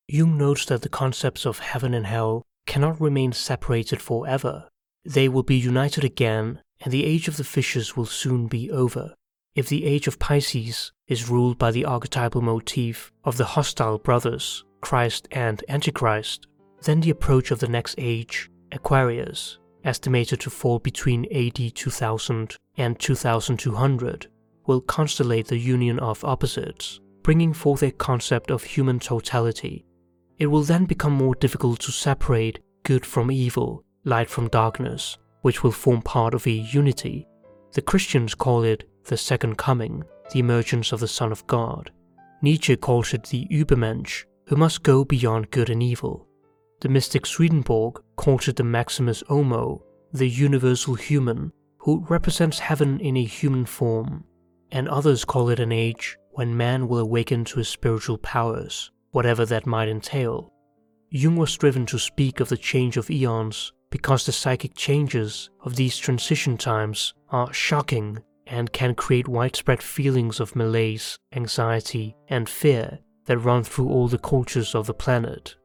[0.07, 4.69] Jung notes that the concepts of heaven and hell cannot remain separated forever.
[5.03, 9.15] They will be united again, and the age of the fishes will soon be over.
[9.55, 14.63] If the age of Pisces is ruled by the archetypal motif of the hostile brothers,
[14.81, 16.47] Christ and Antichrist,
[16.83, 22.99] then the approach of the next age, Aquarius, estimated to fall between AD 2000 and
[22.99, 24.27] 2200,
[24.65, 29.85] will constellate the union of opposites, bringing forth a concept of human totality.
[30.37, 35.63] It will then become more difficult to separate good from evil, light from darkness, which
[35.63, 37.27] will form part of a unity.
[37.73, 41.91] The Christians call it the second coming, the emergence of the Son of God.
[42.41, 46.26] Nietzsche calls it the Übermensch, who must go beyond good and evil.
[46.79, 53.17] The mystic Swedenborg calls it the Maximus Homo, the universal human, who represents heaven in
[53.17, 54.25] a human form.
[54.71, 59.45] And others call it an age when man will awaken to his spiritual powers, whatever
[59.45, 60.53] that might entail.
[61.09, 65.75] Jung was driven to speak of the change of eons because the psychic changes of
[65.77, 72.99] these transition times are shocking and can create widespread feelings of malaise, anxiety, and fear
[73.25, 75.55] that run through all the cultures of the planet.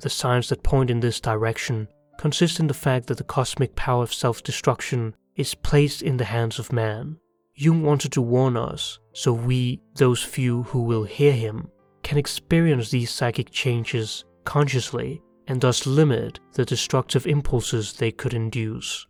[0.00, 1.88] The signs that point in this direction
[2.18, 6.24] consist in the fact that the cosmic power of self destruction is placed in the
[6.24, 7.18] hands of man.
[7.54, 11.70] Jung wanted to warn us so we, those few who will hear him,
[12.02, 19.06] can experience these psychic changes consciously and thus limit the destructive impulses they could induce.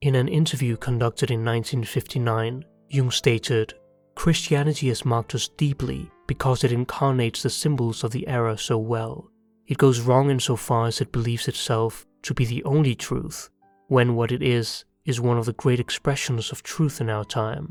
[0.00, 3.74] In an interview conducted in 1959, Jung stated,
[4.14, 9.30] Christianity has marked us deeply because it incarnates the symbols of the era so well.
[9.68, 13.50] It goes wrong insofar as it believes itself to be the only truth,
[13.88, 17.68] when what it is is one of the great expressions of truth in our time.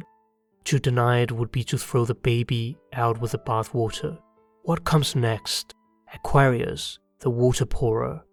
[0.66, 4.20] To deny it would be to throw the baby out with the bathwater.
[4.64, 5.74] What comes next?
[6.14, 8.24] Aquarius, the water pourer.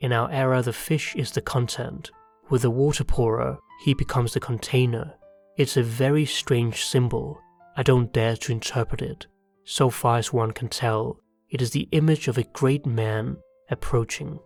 [0.00, 2.10] In our era, the fish is the content,
[2.50, 5.14] with the water pourer, he becomes the container.
[5.56, 7.40] It's a very strange symbol.
[7.76, 9.26] I don't dare to interpret it.
[9.64, 11.20] So far as one can tell,
[11.52, 13.36] it is the image of a great man
[13.70, 14.40] approaching.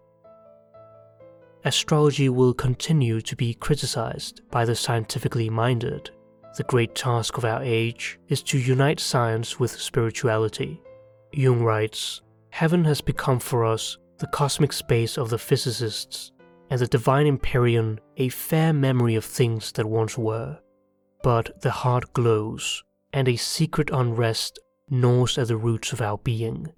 [1.64, 6.10] Astrology will continue to be criticized by the scientifically minded.
[6.56, 10.82] The great task of our age is to unite science with spirituality.
[11.32, 16.32] Jung writes Heaven has become for us the cosmic space of the physicists
[16.70, 20.58] and the divine Empyrean a fair memory of things that once were.
[21.22, 22.82] But the heart glows,
[23.12, 24.58] and a secret unrest
[24.90, 26.72] gnaws at the roots of our being.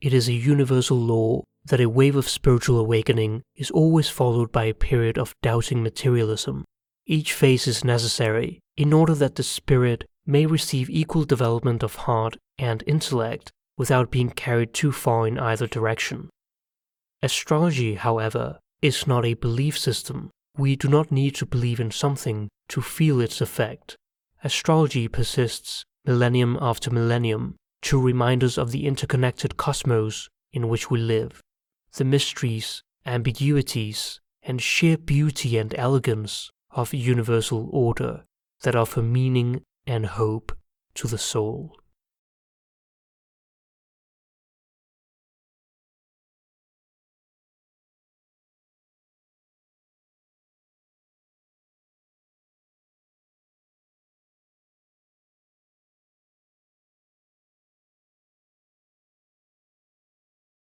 [0.00, 4.64] It is a universal law that a wave of spiritual awakening is always followed by
[4.64, 6.64] a period of doubting materialism.
[7.06, 12.36] Each phase is necessary in order that the spirit may receive equal development of heart
[12.58, 16.28] and intellect without being carried too far in either direction.
[17.22, 20.30] Astrology, however, is not a belief system.
[20.56, 23.96] We do not need to believe in something to feel its effect.
[24.44, 30.98] Astrology persists millennium after millennium to remind us of the interconnected cosmos in which we
[30.98, 31.40] live,
[31.96, 38.24] the mysteries, ambiguities, and sheer beauty and elegance of universal order
[38.62, 40.56] that offer meaning and hope
[40.94, 41.76] to the soul.